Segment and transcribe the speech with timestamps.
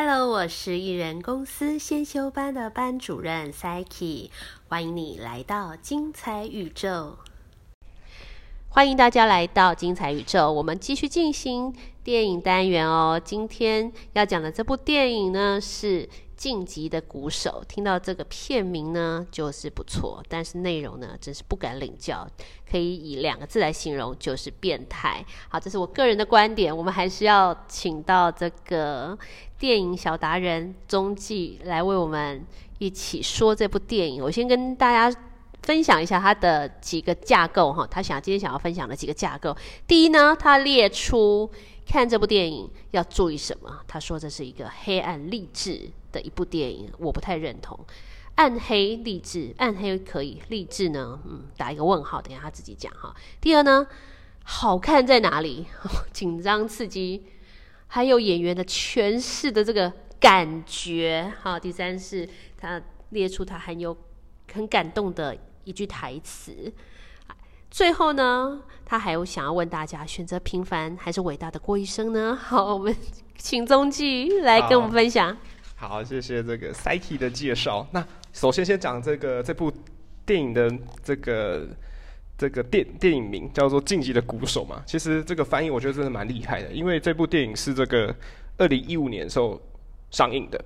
[0.00, 4.30] Hello，我是艺人公司先修班的班主任 Saki，
[4.68, 7.18] 欢迎你来到精彩宇宙。
[8.68, 11.74] 欢迎大家来到精彩宇宙，我们继续进行
[12.04, 13.20] 电影单元哦。
[13.24, 16.06] 今天要讲的这部电影呢是
[16.38, 22.26] 《晋级的鼓手》，听到这个片名呢就是不错，但是内容呢真是不敢领教，
[22.70, 25.22] 可以以两个字来形容，就是变态。
[25.48, 29.18] 好，这是我个人的观点，我们还是要请到这个
[29.58, 32.46] 电影小达人踪迹来为我们
[32.78, 34.22] 一起说这部电影。
[34.22, 35.20] 我先跟大家。
[35.62, 39.54] 分享一下他的几个架构哈，他想今天想要分享的几个架构。
[39.86, 41.50] 第一呢，他列出
[41.86, 43.80] 看这部电影要注意什么。
[43.86, 47.78] 他说这是一个黑暗励志的一部电影，我不太认同。
[48.36, 51.18] 暗黑励志，暗黑可以，励志呢？
[51.26, 53.12] 嗯，打一个问号，等下他自己讲哈。
[53.40, 53.84] 第二呢，
[54.44, 55.66] 好看在哪里？
[56.12, 57.26] 紧张刺激，
[57.88, 61.32] 还有演员的诠释的这个感觉。
[61.42, 63.96] 好，第三是他列出他很有
[64.54, 65.36] 很感动的。
[65.68, 66.72] 一句台词，
[67.70, 72.34] 最后呢，他还有想要问大家：选择平凡还是伟大的过一生呢？
[72.40, 72.96] 好，我们
[73.36, 75.36] 请踪迹来跟我们分享。
[75.76, 77.86] 好，谢谢这个 Psyche 的介绍。
[77.92, 78.02] 那
[78.32, 79.70] 首先先讲这个这部
[80.24, 80.72] 电影的
[81.04, 81.68] 这个
[82.38, 84.82] 这个电电影名叫做《晋级的鼓手》嘛。
[84.86, 88.16] 其实这个翻译我觉得真的蛮厉害的，因为这部电影是这个
[88.56, 89.60] 二零一五年时候
[90.10, 90.64] 上映的，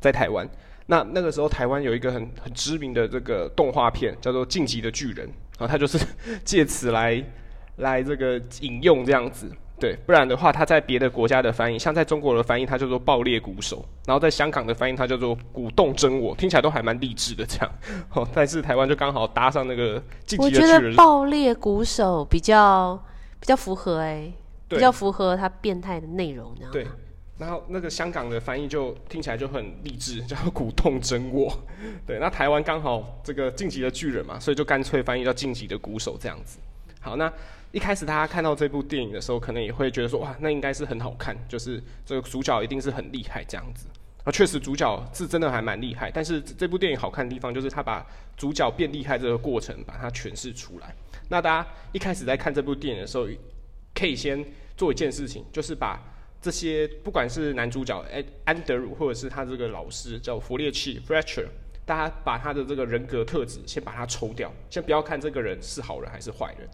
[0.00, 0.48] 在台湾。
[0.86, 5.28] 那那个时候，台湾有一个很很知名的这个动画片，叫做《晋级的巨人》，
[5.64, 5.98] 啊，他就是
[6.44, 7.22] 借此来
[7.76, 17.72] 来这个引用这样子，对，不然的话，他在别的国家的翻译，像在中国的翻译，他叫做《爆裂鼓手》，然后在香港的翻译，他叫做《鼓动真我》，听起来都还蛮励志的这样，
[18.14, 23.00] 哦，但是台湾就刚好搭上那个《晋级的巨人》，爆裂鼓手比较
[23.40, 24.32] 比较符合哎，
[24.68, 26.86] 比较符合他变态的内容，这样对。
[27.38, 31.52] 然后那个香港的翻译就听起来就很励志，叫“鼓动真我”。
[32.06, 36.58] 对，那台湾刚好这个晋级的巨人嘛，所以就干脆翻译叫“晋级的鼓手”这样子。
[37.00, 37.32] 好，那
[37.72, 43.86] 一开始大家看到这部电影的时候，可能也会觉得说，哇，那应该是很好看，就是这个主角一定是很厉害这样子。
[44.24, 50.94] 啊，确实主角是真的还蛮厉害，但是这部电影好看的地方就是他把主角变厉害这个过程把它诠释出来。
[51.28, 53.26] 那大家一开始在看这部电影的时候，
[53.94, 54.44] 可以先
[54.76, 55.98] 做一件事情，就是把。
[56.42, 61.48] 这些不管是男主角哎安德鲁，或者是他这个老师叫弗列契 f r e t c h e r
[61.86, 66.68] 大家把他的这个人格特质先把它抽掉，先不要看这个人是好人还是坏人，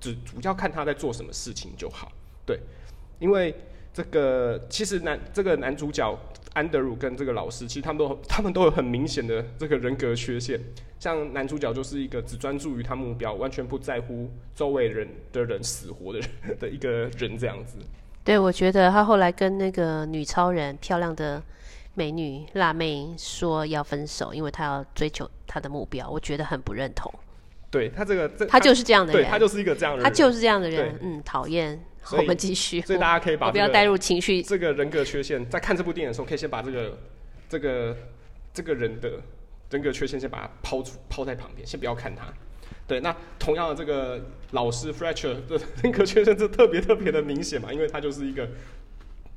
[0.00, 2.12] 只主要看他在做什么事情就好。
[2.46, 2.58] 对，
[3.18, 3.54] 因为
[3.92, 6.18] 这个其实男这个男主角
[6.54, 10.60] 安德鲁跟这个老师，其实他们都他们都有很明显的这个人格缺陷。
[10.98, 17.78] 像男主角就是一个只专注于他目标，完全不在乎周围人的人死活的人的一个人这样子。
[18.26, 21.40] 对，我觉得他后来跟那个女超人漂亮的
[21.94, 27.10] 美女辣妹说要分手，因为他要追求他的目标，我觉得很不认同。
[27.70, 31.80] 对他这个，他就是这样的人，他就是一个这样的人，他就是这样的人，嗯，讨厌。
[32.12, 36.98] 我们继续，所以大家可以把不要带入情绪，这个人格缺陷，在看这部电影的时候，可以先把这个
[37.48, 37.96] 这个
[38.54, 39.10] 这个人的
[39.70, 42.32] 人格缺陷先把它抛出抛在旁边，先不要看他。
[42.86, 44.20] 对，那同样的这个
[44.52, 48.48] 老师 f r e t c h e r 的人格缺陷是特别特别的明显嘛，因为他就是一个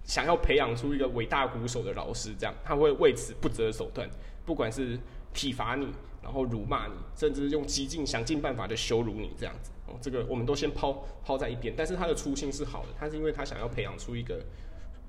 [0.04, 4.08] 想要培养出一个伟大鼓手的老师，这样他会为此不择手段，
[4.46, 5.00] 不管是
[5.34, 5.88] 体罚你，
[6.22, 9.72] 然后辱骂你，甚至用激进想尽办法的羞辱你这样子。
[9.88, 14.40] 哦，这个我们都先抛抛在一边，但是他的初心是好的，他是因为他想要培养出一个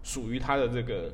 [0.03, 1.13] 属于他的这个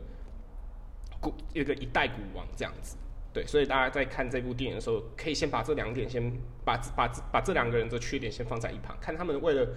[1.21, 2.97] 鼓一个一代鼓王这样子。
[3.37, 6.33] 对，所以大家在看这部电影的时候，可以先把这两点先
[6.65, 9.69] 把把把这两个人的缺点先放在一旁，看他们为了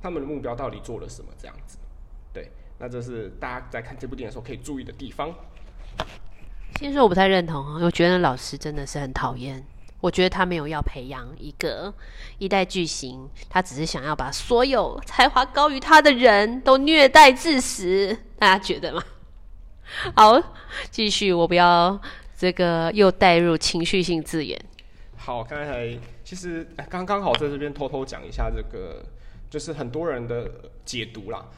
[0.00, 1.76] 他们的目标到底做了什么这样子。
[2.32, 5.30] 对，那这是大家在看这部电影的时候可以注意的地方。
[6.80, 9.62] 先说我不太认同啊，我觉得老师真的是很讨厌。
[10.00, 11.92] 我觉得他没有要培养一个
[12.38, 18.16] 一代巨星，他只是想要把所有才华高于他的人都虐待致死。
[18.38, 19.02] 大家觉得吗？
[20.16, 20.42] 好，
[20.90, 22.00] 继续，我不要。
[22.36, 24.62] 这个又带入情绪性字眼。
[25.16, 29.02] 好，刚才其实刚刚好在这边偷偷讲一下这个，
[29.48, 30.50] 就是很多人的
[30.84, 31.48] 解读啦。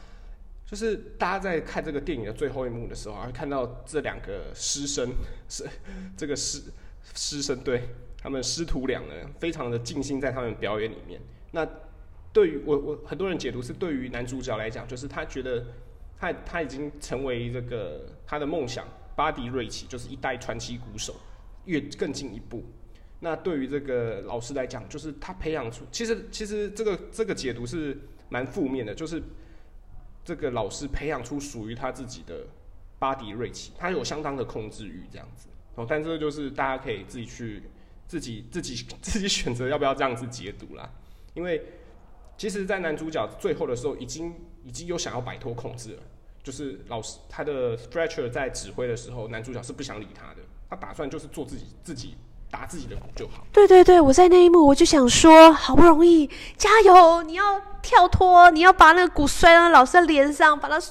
[0.65, 5.11] 就是大家在看这个电影的最后一幕的时候，会看到这两个师生
[5.49, 5.67] 是
[6.15, 6.61] 这个师
[7.13, 7.89] 师生对
[8.21, 11.19] 他们师徒两人非常的尽心在他们表演里面。
[11.51, 11.67] 那
[12.31, 15.65] 对于我我很多人解读是对于男主角来讲，就是他觉得
[16.17, 18.87] 他他已经成为这个他的梦想。
[19.19, 21.13] 巴迪瑞奇就是一代传奇鼓手，
[21.65, 22.63] 越更进一步。
[23.19, 27.99] 那对于这个老师来讲，就是他培养出，其实其实这个这个解读是
[28.29, 29.21] 蛮负面的，就是
[30.23, 32.47] 这个老师培养出属于他自己的
[32.97, 35.49] 巴迪瑞奇，他有相当的控制欲这样子。
[35.75, 37.63] 哦，但这个就是大家可以自己去
[38.07, 40.89] 自己自己 自己选择要不要这样子解读啦，
[41.33, 41.61] 因为
[42.37, 44.33] 其实，在男主角最后的时候，已经
[44.63, 46.03] 已经有想要摆脱控制了，
[46.49, 50.37] 就是老师他的 Stretcher 在指挥的时候，男主角是不想理他的，
[50.67, 52.15] 他打算就是做自己自己
[52.49, 53.45] 打自己的鼓就好。
[53.53, 60.81] 对对对，我在那一幕我就想说，好不容易加油，你要跳脱，你要把那个鼓摔到老师的脸上，把他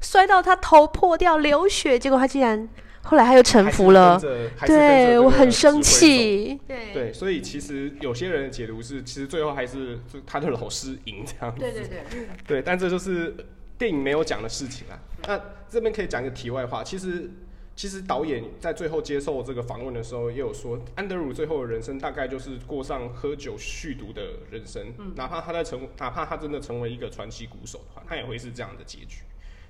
[0.00, 2.68] 摔到他头破掉流血，结果他竟然
[3.02, 4.20] 后来他又臣服了。
[4.64, 6.60] 对我很生气。
[6.68, 11.60] 对对，所以其实有些人的解读是，其实最后还是他的老师赢这样子。
[11.60, 12.28] 对对对。
[12.46, 13.34] 对，但这就是
[13.82, 14.96] 电影没有讲的事情啊。
[15.26, 17.28] 那这边可以讲一个题外话，其实
[17.74, 24.94] 其实导演在最后接受这个访问的时候，也有说，安德鲁最后的人生大概就是过上喝酒酗毒的人生。
[24.98, 25.12] 嗯。
[25.16, 29.22] 哪怕他在成，哪怕他真的成为一个传奇鼓手的话，他也会是这样的结局。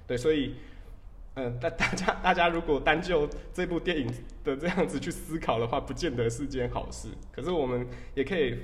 [0.06, 0.56] 对，所以，
[1.36, 4.06] 嗯，大大家大家如果单就这部电影
[4.44, 7.08] 的这样子去思考的话，不见得是件好事。
[7.32, 8.58] 可是我们也可以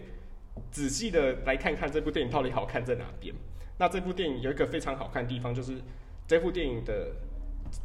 [0.71, 3.35] 仔细的来看看这部电影到底好看在哪边。
[3.79, 5.81] 那这部电影有一个非常好看的地方，就是
[6.27, 7.13] 这部电影的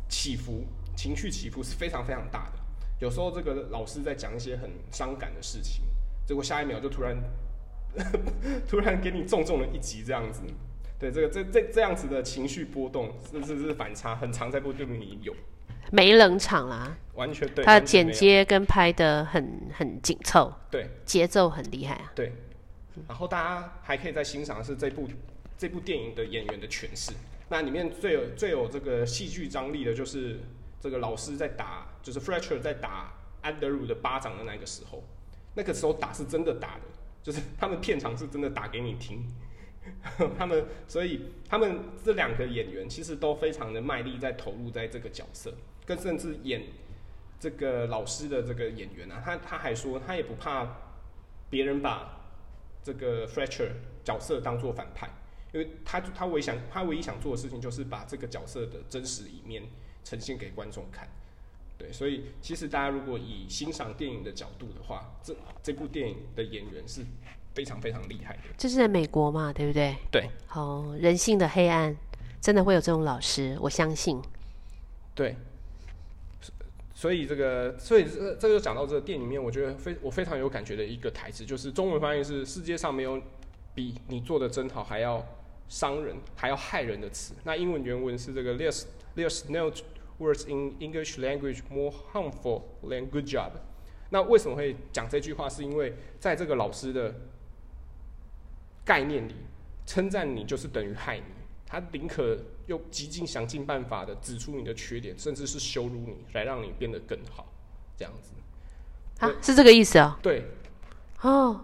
[0.10, 2.60] 起伏情绪起伏是非常非常大的。
[3.00, 5.84] 有时候这个老师在讲一些很伤感的事情，
[6.26, 7.18] 结果下一秒就突然
[8.68, 10.42] 突然给你重重的一击这样子。
[11.00, 15.36] 对这个这这这样子的情绪波动，是是是反差很长，在部电影里有
[15.92, 22.32] 没冷场啦，完全对，它的剪接跟拍的很很紧凑，对，节奏很厉害啊，对。
[23.08, 25.06] 然后大家还可以再欣赏的是这部
[25.58, 27.12] 这部电影的演员的诠释，
[27.50, 30.40] 那里面最有最有这个戏剧张力的就是
[30.80, 35.04] 这个老师在打，就是 f r e t c h e r 在打安德鲁的巴掌的那个时候，
[35.56, 36.82] 那个时候打是真的打的，
[37.22, 39.26] 就是他们片场是真的打给你听。
[40.38, 45.54] 他们，所以他们这两个演员其实都非常的卖力，在投入在这个角色，
[45.86, 46.64] 更甚至演
[47.38, 50.78] 这个老师的这个演员啊，他他还说他也不怕
[51.50, 52.18] 别人把
[52.82, 53.72] 这个 f r e t c h e r
[54.06, 55.10] 角色当做反派，
[55.54, 59.64] 因为他他唯想他唯一想做的事情就是把这个角色的真实一面
[60.04, 61.08] 呈现给观众看。
[61.78, 67.06] 对，所以其实大家如果以欣赏电影的角度的话，这这部电影的演员是。
[67.56, 69.96] 非常非常厉害的，这是在美国嘛，对不对？
[70.10, 70.28] 对。
[70.48, 71.96] 好，人性的黑暗，
[72.42, 74.20] 真的会有这种老师，我相信。
[75.14, 75.36] 对。
[76.96, 83.22] 所以这个，所以这这就讲到这个电影里面，我觉得非我非常有感觉的一个台词，就是中文翻译是“世界上没有
[83.76, 85.24] 比你做的真好还要
[85.68, 87.34] 伤人、还要害人的词”。
[87.46, 89.72] 那英文原文是这个 “There's there's no
[90.20, 93.52] words in English language more harmful than good job”。
[94.10, 95.50] 那为什么会讲这句话？
[95.50, 97.14] 是因为在这个老师的。
[98.86, 99.36] 概念里，
[99.86, 101.24] 称赞你就是等于害你。
[101.66, 102.38] 他宁可
[102.68, 107.48] 用极尽想尽办法的指出你的缺点，甚至是羞辱你，来让你变得更好。
[107.96, 108.34] 这样子，
[109.26, 110.20] 啊，是这个意思啊？
[110.22, 110.44] 对。
[111.22, 111.64] 哦，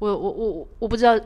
[0.00, 1.16] 我我我我不知道，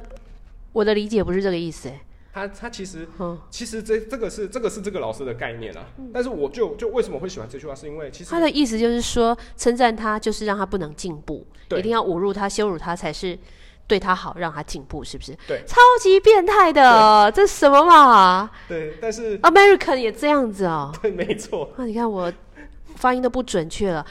[0.72, 1.88] 我的理解不是这个意思。
[1.88, 2.00] 哎，
[2.32, 3.06] 他他其实，
[3.50, 5.86] 其实这这个是这个是这个老师的概念啊。
[6.12, 7.74] 但是我就就为什么会喜欢这句话？
[7.74, 11.46] 是因为其实他的意思就是说，称赞他就是让他不能进步，
[11.76, 13.38] 一定要侮辱他、羞辱他才是。
[13.84, 15.36] 对他好，让他进步，是不是？
[15.46, 18.48] 对，超级变态的，这什么嘛？
[18.66, 20.90] 对，但是 American 也这样子哦。
[21.02, 21.68] 对，没错。
[21.76, 22.32] 那你看我
[22.94, 24.06] 发音都不准确了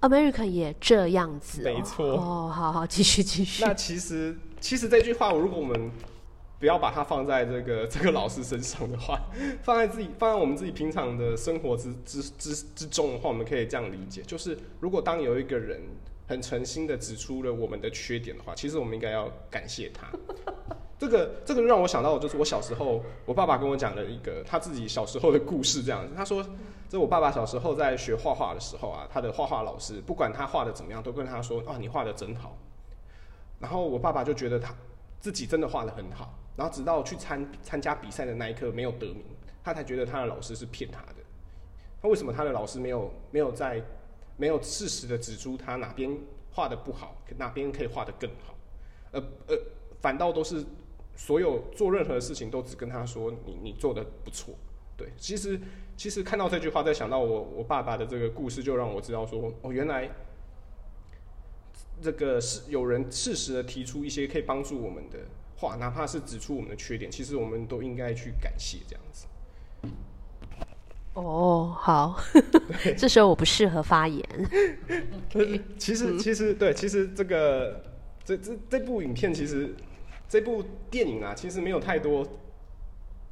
[0.00, 2.06] ，American 也这样子，没错。
[2.06, 3.64] 哦，好好，继续继续。
[3.64, 5.90] 那其实，其实这句话，如果我们
[6.58, 9.20] 不要把它放在这个 这个老师身上的话，
[9.62, 15.80] 放在自己，放在我们自己平常的生活之之之之中的话，我们可以这样理解，就是如果当有一个人。
[16.28, 20.08] 很诚心的指出了我们的缺点的话，其实我们应该要感谢他。
[20.98, 25.82] 这个这个让我想到，就是我小时候，我爸爸跟我讲了一个他自己小时候的故事。
[25.82, 26.44] 这样子，他说，
[26.88, 32.56] 这我爸爸小时候在学画画的时候啊，他的画画老师不管他画的怎么样，都跟他说：“啊，你画的真好。”
[33.60, 34.74] 然后我爸爸就觉得他
[35.20, 36.34] 自己真的画的很好。
[36.56, 39.22] 然后直到去参参加比赛的那一刻没有得名，
[39.62, 41.16] 他才觉得他的老师是骗他的。
[42.02, 43.82] 那为什么他的老师没有没有在？
[44.36, 46.16] 没有适时的指出他哪边
[46.52, 48.54] 画的不好，哪边可以画的更好，
[49.12, 49.56] 呃呃，
[50.00, 50.64] 反倒都是
[51.14, 54.54] 所有做任何事情都只跟他说你你做的不错，
[54.96, 55.60] 对，其实
[55.96, 60.10] 其实看到这句话，再想到我我爸爸的这个故事，就让我知道说哦，原来
[62.02, 65.18] 这个是有人适时的提出一些可以帮助我们的
[65.56, 69.26] 话，哪怕是指出我们的缺点，其实我们都应该去感谢这样子。
[71.16, 72.20] 哦，好，
[72.96, 74.22] 这时候我不适合发言。
[75.78, 77.82] 其实，其实对，其实这个
[78.22, 79.74] 这这这部影片，其实
[80.28, 82.26] 这部电影啊，其实没有太多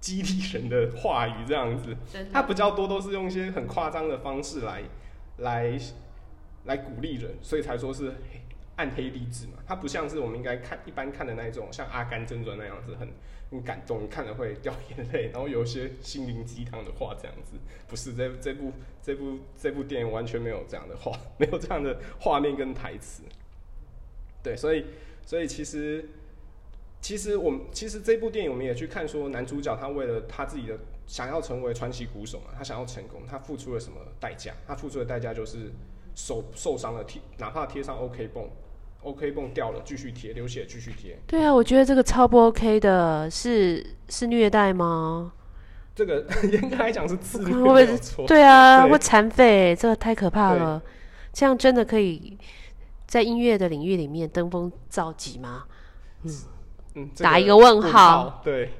[0.00, 1.94] 激励人的话语这样子。
[2.32, 4.82] 他比较多都是用一些很夸张的方式来
[5.38, 5.78] 来
[6.64, 8.14] 来鼓励人，所以才说是
[8.76, 9.54] 暗黑励志嘛。
[9.66, 13.08] 它不像是我们应该看一般看的那一种，像《阿甘正传》那样子很
[13.50, 17.56] 很感动，看了会掉眼泪，然后有一些心灵鸡汤的话这样子。
[17.88, 23.22] 不是这这部这部这部电影完全没有这样的话， 没有这样的画面跟台词。
[24.42, 24.86] 对，所以
[25.24, 26.08] 所以其实。
[27.00, 34.54] 其实我们其实这部电影我们也去看，说男主角他为了他自己的想要成为传奇鼓手嘛，他想要成功，他付出了什么代价？
[34.66, 35.70] 他付出的代价就是
[36.14, 38.48] 手受伤了贴，哪怕贴上 OK 绷
[39.02, 41.18] ，OK 绷掉了继续贴，流血继续贴。
[41.26, 45.32] 对啊，我觉得这个超不 OK 的，是是虐待吗？
[45.94, 48.26] 这个 严格来讲是自虐，没有错。
[48.26, 50.82] 对啊，会残废，这个太可怕了。
[51.32, 52.38] 这样真的可以
[53.06, 55.64] 在音乐的领域里面登峰造极吗？
[56.22, 56.30] 嗯。
[56.96, 58.40] 嗯，打一个问号。
[58.44, 58.70] 对，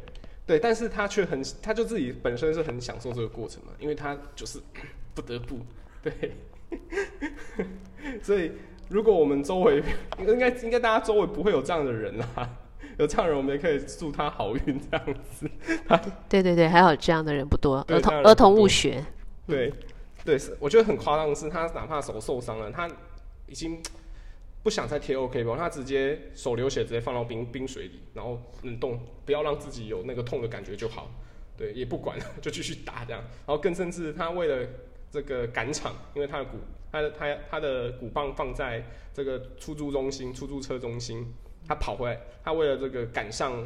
[0.46, 4.60] 对，但是他却很，他就自己本身是很享受这个过程嘛，因为他就是
[5.14, 5.58] 不得不，
[6.00, 6.36] 对。
[8.22, 8.52] 所以，
[8.88, 9.82] 如果我们周围
[10.18, 12.26] 应该应该大家周围不会有这样的人啦，
[12.98, 15.50] 有这样人，我们也可以祝他好运这样子。
[16.28, 19.04] 对对对，还好这样的人不多，儿童儿童误学。
[19.46, 19.72] 对，
[20.24, 22.88] 对，是我觉得很夸张的是，他哪怕手受伤了，他
[23.46, 23.80] 已经。
[24.62, 31.10] 不想再贴 OK 绷，他直接手流血，直接放到冰冰水里，然后冷冻，不要让自己有那个痛的感觉就好。
[31.54, 33.20] 对，也不管了，就继续打这样。
[33.46, 34.66] 然后更甚至，他为了
[35.14, 36.58] 这个赶场，因为他的鼓，
[36.90, 41.32] 他的他他的鼓棒放在这个出租中心、出租车中心，
[41.68, 43.64] 他跑回来，他为了这个赶上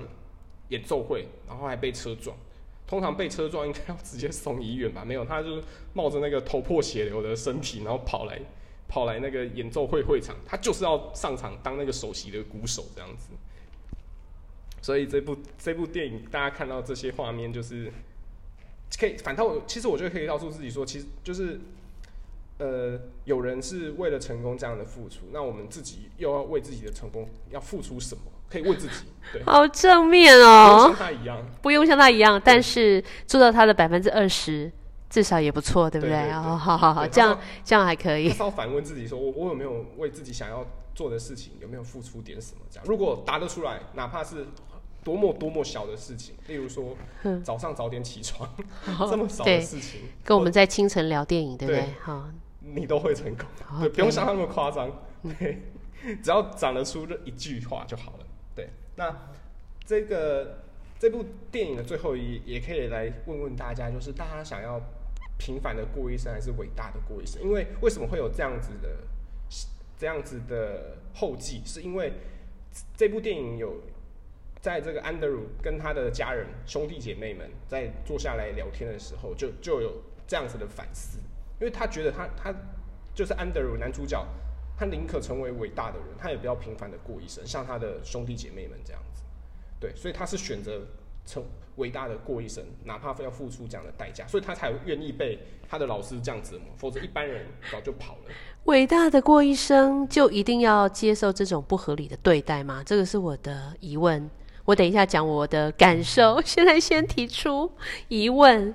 [0.69, 2.37] 演奏会，然后还被车撞。
[2.87, 5.03] 通常被车撞应该要直接送医院吧？
[5.07, 5.63] 没有，他就
[5.95, 8.39] 冒着那个头破血流的身体，然后跑来。
[8.91, 13.29] 跑来那个演奏会会场，他就是要上场当那个首席的鼓手这样子。
[14.81, 17.93] 所以这部这部电影，大家看到这些画面，就是
[18.99, 21.61] 可以反倒，其实我觉得可以告诉自己说，其实就是，
[22.59, 28.23] 呃，有人是为了成功这样的付出，那我们自己又要为自己的成功要付出什么？
[28.51, 29.05] 可以问自己。
[29.33, 34.71] 对，好正面哦，像他一样，不用像他一样，但是做到他的百分之二十。
[35.11, 36.31] 至少也不错，对不对？
[36.33, 38.29] 哦，好好好，这样这样还可以。
[38.29, 42.61] 稍反问自己，说我我有没有为自己想要做的事情有没有付出点什么？
[42.71, 44.49] 这样，如果答得出来，哪怕是
[45.09, 46.95] 多么多么小的事情，例如说
[47.43, 48.47] 早上早点起床，
[49.11, 51.95] 这么少的事情，跟我们在清晨聊电影，对不对？
[52.03, 52.29] 好，
[52.61, 53.47] 你都会成功。
[53.81, 54.91] 对，不用想那么夸张。
[55.23, 55.63] 对，
[56.23, 58.27] 只要讲得出这一句话就好了。
[58.55, 59.17] 对，那
[59.87, 60.59] 这个
[60.99, 64.79] 这部电影的最后一也可以来问问大家，就是大家想要。
[65.41, 67.41] 平凡的过一生还是伟大的过一生？
[67.41, 68.89] 因为为什么会有这样子的
[69.97, 71.63] 这样子的后记？
[71.65, 72.13] 是因为
[72.97, 73.81] 这部电影有
[74.61, 79.93] 在这个安德鲁跟他的家人兄弟姐妹们在坐下来聊天的时候，就就有
[80.27, 81.19] 这样子的反思。
[81.61, 82.55] 因为他觉得他他
[83.15, 84.27] 就是安德鲁男主角，
[84.77, 89.23] 他宁可成为伟大的人，他也不要平凡的过一生，像他的兄弟姐妹们这样子。
[89.81, 90.87] 对，所以他是选择
[91.25, 91.45] 成。
[91.79, 95.39] 伟大的过一生，哪怕非要付出这样的代价，所以他才愿意被
[95.69, 98.23] 他的老师这样折磨，否则一般人早就跑了。
[98.65, 102.83] 伟大的过一生，就一定要接受这种不合理的对待吗？
[102.85, 104.29] 这个是我的疑问。
[104.69, 107.71] 我等一下讲我的感受， 现在先提出
[108.09, 108.75] 疑问。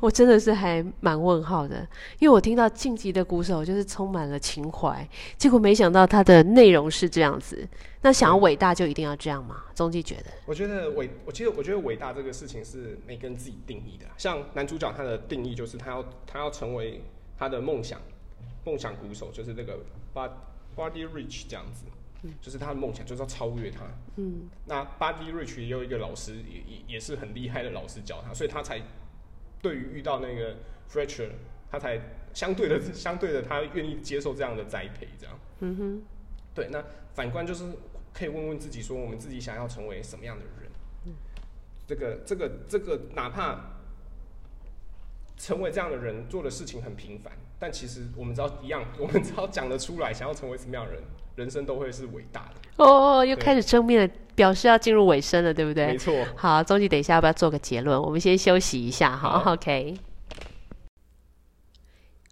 [0.00, 1.86] 我真的是还蛮问号的，
[2.20, 7.68] 因为我听到晋级的鼓手就是充满了情怀，结果没想到他的内容是这样子。
[8.00, 9.62] 那想要伟大就一定要这样吗？
[9.74, 10.30] 中继觉得？
[10.46, 14.06] 我觉得伟，我其实我觉得伟大这个事情是每个人自己定义的。
[14.16, 17.02] 像男主角他的定义就是他要他要成为
[17.38, 18.00] 他的梦想，
[18.64, 19.80] 梦想鼓手就是那个
[20.74, 21.84] Body Rich 这样子，
[22.40, 23.84] 就是他的梦想就是要超越他。
[24.16, 28.80] 嗯，那 Body Rich 也有一个老师也也也是很厉害的老师教他，所以他才。
[29.62, 30.56] 对于遇到那个
[30.90, 31.28] fracture，
[31.70, 32.00] 他才
[32.32, 35.38] 相对的、相对的，他愿意接受这样的栽培，这样。
[35.58, 36.02] 嗯哼。
[36.54, 37.66] 对，那反观就是
[38.14, 40.72] 可以问问自己，说我们自己想要成为什么样的人？
[41.04, 41.12] 嗯。
[41.86, 43.60] 这个、这个、这个，哪怕
[45.36, 51.02] 成为这样的人，做的事情很平凡，但其实我们只要一样，我们只要讲得出来，想要成为什么样的人，
[51.36, 52.84] 人生都会是伟大的。
[52.84, 55.86] 哦，又开始正面的表示要进入尾声了，对不对？
[55.88, 56.14] 没错。
[56.36, 58.00] 好，终极，等一下要不要做个结论？
[58.00, 59.96] 我们先休息一下，好，OK。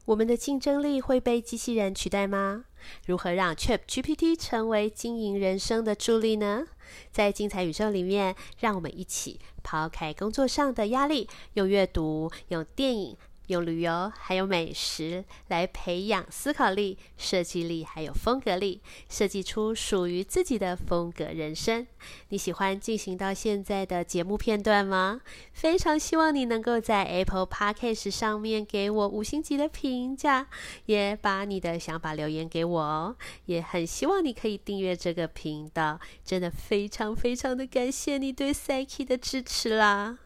[0.06, 2.64] 我们的竞争力会被机器人取代吗？
[3.04, 6.64] 如何让 Chat GPT 成为经营人生的助力呢？
[7.10, 13.14] 在精彩宇宙里面，让我们一起抛开工作上的压力，用阅读、用电影。
[13.48, 21.86] 用旅游还有美食来培养思考力、设计力还有风格力，设计出属于自己的风格人生。
[22.28, 25.20] 你喜欢进行到现在的节目片段吗？
[25.52, 30.46] 非常希望你能够在 Apple Podcast 上面给我五星级的评价，
[30.86, 33.16] 也把你的想法留言给我哦。
[33.46, 40.18] 也很希望你可以订阅这个频道，真的非常非常的感谢你对 Psyche 的支持啦！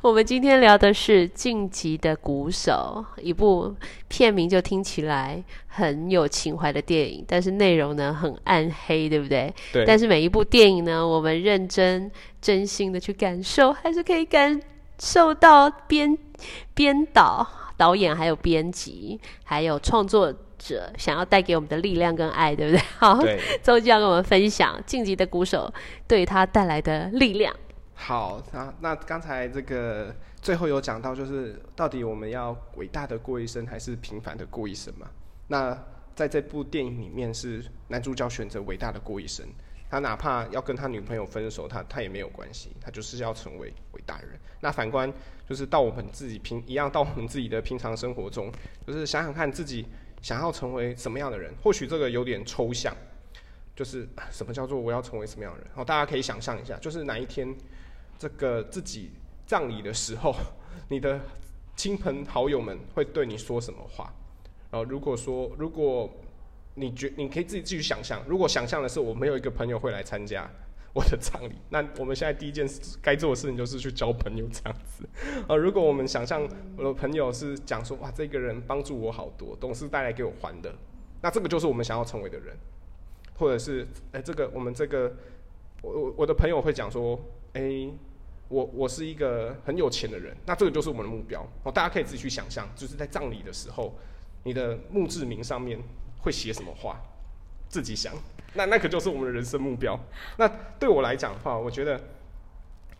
[0.02, 3.74] 我们今天聊的是《晋级的鼓手》，一部
[4.08, 9.52] 片名就听起来很有情怀的电影，但是内容呢很暗黑，对不对？
[9.70, 9.84] 对。
[9.84, 14.58] 但是每一部电影呢，我们认真、真心的去感受，还是可以感
[14.98, 16.16] 受到编
[16.72, 22.80] 编导、导演、还有编辑、还有创作者想要带给我们的力量跟爱，对不对？
[22.96, 23.18] 好，
[23.62, 25.70] 周记要跟我们分享《晋级的鼓手》
[26.08, 27.54] 对他带来的力量。
[28.02, 35.06] 好，那那刚才这个最后有讲到，就是到底我们要伟大的过一生，还是平凡的过一生嘛？
[35.48, 35.78] 那
[36.14, 39.46] 在这部电影里面，是男主角选择伟大的过一生，
[39.90, 44.30] 他哪怕要跟他女朋友分手，他他也没有关系，他就是要成为伟大人。
[44.60, 45.12] 那反观
[45.46, 48.50] 就是到我们自己平一样，到我们自己的平常生活中，
[48.86, 49.86] 就是想想看自己
[50.22, 52.96] 想要成为什么样的人，或许这个有点抽象，
[53.76, 55.68] 就是什么叫做我要成为什么样的人？
[55.74, 57.54] 好，大家可以想象一下，就是哪一天。
[58.20, 59.12] 这个自己
[59.46, 60.36] 葬礼的时候，
[60.90, 61.18] 你的
[61.74, 64.12] 亲朋好友们会对你说什么话？
[64.70, 66.08] 然后如果说，如果
[66.74, 70.46] 你觉你可以自己继续想象，如果想象的是我没有一个朋友会来参加
[70.92, 75.08] 我的葬礼，那我们现在第一件事该做的事情就是去交朋友这样子。
[75.48, 76.46] 呃，如果我们想象
[76.76, 80.74] 我的朋友是讲说哇，这个人帮助我好多，董事带来给我还的，
[81.22, 82.54] 那这个就是我们想要成为的人，
[83.38, 85.16] 或者是哎，这个我们这个
[85.80, 87.18] 我我我的朋友会讲说
[87.54, 87.90] 哎。
[88.50, 91.70] 我我是一个很有钱的人，那这个就是我们的目标哦。
[91.70, 93.94] 大家可以自己去想象，就是在葬礼的时候，
[94.42, 95.80] 你的墓志铭上面
[96.18, 97.00] 会写什么话，
[97.68, 98.12] 自己想。
[98.54, 99.96] 那那可就是我们的人生目标。
[100.36, 100.48] 那
[100.80, 102.00] 对我来讲的话，我觉得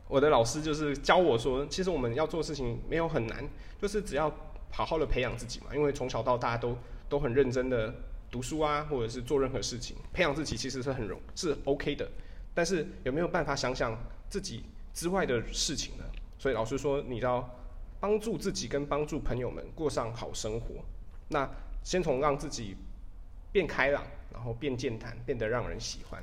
[0.06, 3.44] 我的老师就是教我说，其实我们要做事情没有很难，
[3.82, 4.32] 就是只要
[4.70, 5.74] 好好的培养自己嘛。
[5.74, 6.78] 因为从小到大都
[7.08, 7.92] 都很认真的
[8.30, 12.08] 读书啊，或者是做任何事情，培养自己其实是很容是 OK 的。
[12.54, 14.62] 但是有没有办法想想自己？
[14.92, 16.04] 之外的事情呢？
[16.38, 17.48] 所以老师说，你要
[18.00, 20.76] 帮助自己跟帮助朋友们过上好生活。
[21.28, 21.48] 那
[21.84, 22.76] 先从让自己
[23.52, 26.22] 变开朗，然后变健谈，变得让人喜欢。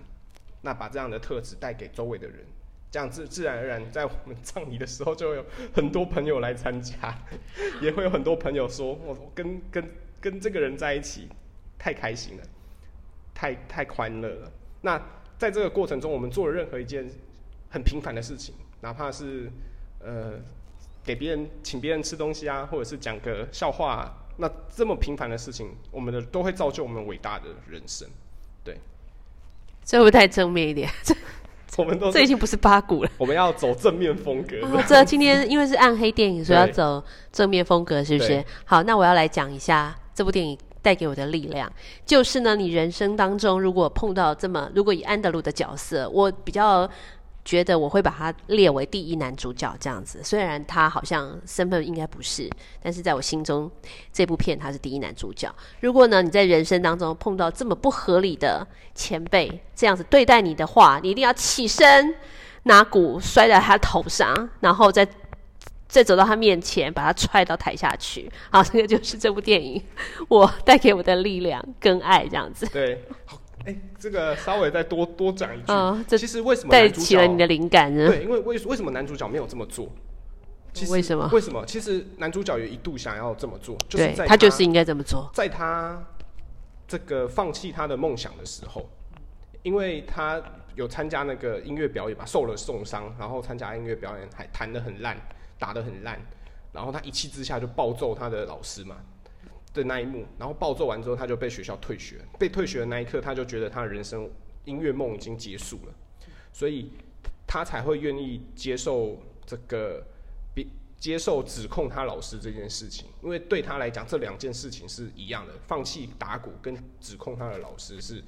[0.61, 2.45] 那把这样的特质带给周围的人，
[2.89, 7.15] 这样自自然而然，在我们 葬礼的时候，就会有很多朋友来参加，
[7.79, 11.29] 也会有很多朋友说：“我跟跟跟这个人在一起
[11.77, 12.43] 太开心了，
[13.35, 14.51] 太太欢乐了。”
[14.81, 14.99] 那
[15.37, 17.07] 在这个过程中，我们做了任何一件。
[17.69, 19.51] 很平凡的事情，哪怕是
[19.99, 20.33] 呃
[21.03, 28.07] 给别人请别人吃东西啊，或者是讲个笑话，那这么平凡的事情，我们的都会造就我们伟大的人生。
[28.63, 28.77] 对，
[29.83, 30.89] 这会不会太正面一点？
[31.03, 31.15] 这
[31.77, 33.11] 我们都这已经不是八股了。
[33.17, 34.57] 我们要走正面风格。
[34.87, 38.43] 这今天因为是暗黑电影，所以要走正面风格，是不是？
[38.65, 41.71] 好，那我要来讲一下这部电影带给我的力量，
[42.05, 46.89] 就是呢，你人生当中如果碰到这么，如果以安德鲁的角色，我比较。
[47.47, 52.49] 觉得我会把他列为第一男主角这样子，虽然他好像身份应该不是，
[52.83, 53.71] 但是在我心中，
[54.11, 55.49] 这部片他是第一男主角。
[55.79, 62.13] 如果呢你在人生当中碰到这么不合理的前辈这样子对待你的话，你一定要起身
[62.63, 65.07] 拿鼓摔在他头上，然后再
[65.87, 68.29] 再走到他面前把他踹到台下去。
[68.51, 69.81] 好，这个就是这部电影
[70.27, 72.67] 我带给我的力量跟爱这样子。
[72.73, 73.01] 对。
[73.67, 78.07] 哎，这个稍微再多多讲一句，其实为什么带起了你的灵感呢？
[78.07, 79.89] 对，因为为为什么男主角没有这么做？
[80.71, 81.29] 其实为什么？
[81.33, 81.65] 为什么？
[81.65, 86.01] 其实男主角也一度想要这么做，就是在他就是应该这么做，在他
[86.87, 88.89] 这个放弃他的梦想的时候，
[89.63, 90.41] 因为他
[90.75, 95.17] 有参加那个音乐表演吧，受了重伤，然后参加音乐表演还弹得很烂，
[95.59, 96.17] 打得很烂，
[96.71, 98.95] 然后他一气之下就暴揍他的老师嘛。
[99.77, 102.19] 的那一幕，然后暴揍完之后，他就被学校退学。
[102.37, 104.29] 被退学的那一刻，他就觉得他的人生
[104.65, 105.93] 音乐梦已经结束了，
[106.51, 106.91] 所以
[107.45, 110.03] 他才会愿意接受这个，
[110.53, 113.07] 比接受指控他老师这件事情。
[113.23, 118.21] 因为对他来讲，这两件事情是一样的，放弃打鼓跟指控他的老师是，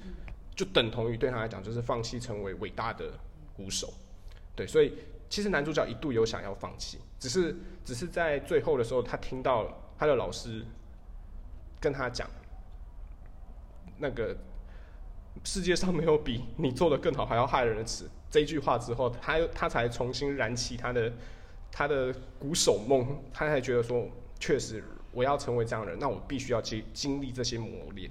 [0.54, 3.12] 就等同于对他来讲就是放弃成为伟大的
[3.54, 3.92] 鼓手。
[4.54, 4.94] 对，所以
[5.28, 10.64] 其实男主角一度有想要放弃，只是只是在最后的时候，他听到他的老师。
[11.80, 12.28] 跟他讲，
[13.98, 14.36] 那个
[15.44, 21.12] 世界上没有比你做的更好还要害人的词这句话之后，他他才重新燃起他的
[21.72, 24.06] 他的鼓手梦，他才觉得说，
[24.38, 28.10] 确实我要成为这样的人，那我必须要经经历这些磨练，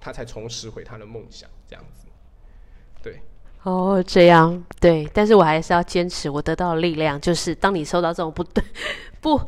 [0.00, 2.06] 他才重拾回他的梦想，这样子。
[3.02, 3.20] 对，
[3.62, 6.30] 哦，这样对，但是我还是要坚持。
[6.30, 8.62] 我得到的力量就是，当你受到这种不对、
[9.20, 9.40] 不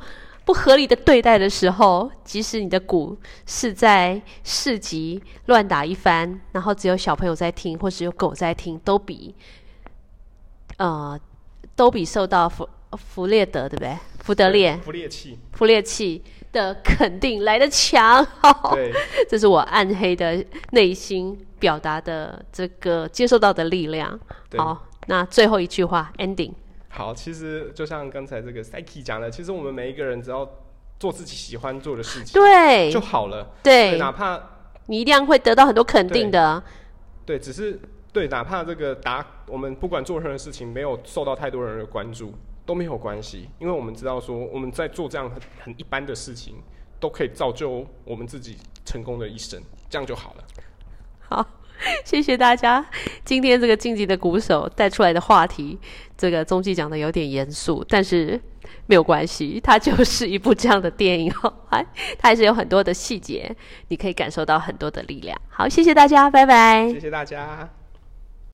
[0.45, 9.35] 不合理的对待的时候，即使你的鼓是在市集乱打一番，然后只有小朋友在听，或是有狗在听，都比
[10.77, 11.19] 呃
[11.75, 13.97] 都比受到弗弗列德对不对？
[14.19, 16.23] 弗德列、弗列器、弗列器。
[16.53, 18.23] 的肯定来的强，
[18.75, 18.93] 对，
[19.27, 24.21] 这是我暗黑的内心表达的这个接受到的力量。
[24.59, 26.53] 好，那最后一句话 ending。
[26.93, 30.49] 好，其实就像刚才这个 Psyche 讲的，其实我们每一个人只要
[31.01, 33.51] 做自己喜欢做的事情，对就好了。
[33.63, 34.41] 对，哪怕
[34.87, 36.63] 你一定会得到很多肯定的。
[37.25, 37.81] 对，只是
[38.13, 42.33] 对，哪怕这个答我们不管做任何事情，没有受到太多人的关注。
[42.65, 46.55] 都没有关系，因为我们知道说我们在做这样很很一般的事情，
[47.01, 50.45] 都可以造就我们自己成功的一生，这样就好了。
[51.29, 51.45] 好，
[52.05, 52.85] 谢谢大家。
[53.25, 55.79] 今天这个晋级的鼓手带出来的话题，
[56.17, 58.41] 这个中继讲的有点严肃，但是
[58.87, 61.53] 没有关系，它就是一部这样的电影哦。
[61.69, 61.85] 它
[62.23, 63.55] 还是有很多的细节，
[63.89, 65.39] 你可以感受到很多的力量。
[65.49, 66.89] 好，谢谢大家，拜拜。
[66.89, 67.82] 谢谢大家。